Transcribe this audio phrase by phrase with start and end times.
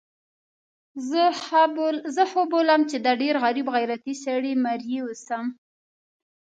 [2.15, 5.45] زه ښه بولم چې د ډېر غریب غیرتي سړي مریی اوسم.